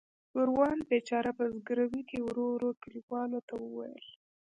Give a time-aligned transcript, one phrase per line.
[0.33, 4.05] ګوروان بیچاره په زګیروي کې ورو ورو کلیوالو ته وویل.